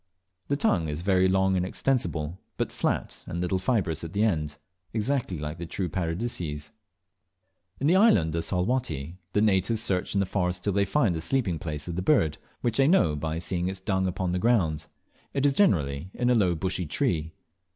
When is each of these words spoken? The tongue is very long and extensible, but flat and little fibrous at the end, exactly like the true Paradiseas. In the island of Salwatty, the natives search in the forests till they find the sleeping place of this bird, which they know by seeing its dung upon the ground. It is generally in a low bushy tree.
The 0.47 0.55
tongue 0.55 0.87
is 0.87 1.03
very 1.03 1.27
long 1.27 1.55
and 1.55 1.63
extensible, 1.63 2.39
but 2.57 2.71
flat 2.71 3.23
and 3.27 3.39
little 3.39 3.59
fibrous 3.59 4.03
at 4.03 4.13
the 4.13 4.23
end, 4.23 4.57
exactly 4.95 5.37
like 5.37 5.59
the 5.59 5.67
true 5.67 5.89
Paradiseas. 5.89 6.71
In 7.79 7.85
the 7.85 7.95
island 7.97 8.33
of 8.33 8.43
Salwatty, 8.43 9.19
the 9.33 9.43
natives 9.43 9.83
search 9.83 10.15
in 10.15 10.19
the 10.19 10.25
forests 10.25 10.59
till 10.59 10.73
they 10.73 10.85
find 10.85 11.13
the 11.13 11.21
sleeping 11.21 11.59
place 11.59 11.87
of 11.87 11.95
this 11.95 12.03
bird, 12.03 12.39
which 12.61 12.77
they 12.77 12.87
know 12.87 13.15
by 13.15 13.37
seeing 13.37 13.67
its 13.67 13.79
dung 13.79 14.07
upon 14.07 14.31
the 14.31 14.39
ground. 14.39 14.87
It 15.35 15.45
is 15.45 15.53
generally 15.53 16.09
in 16.15 16.31
a 16.31 16.33
low 16.33 16.55
bushy 16.55 16.87
tree. 16.87 17.33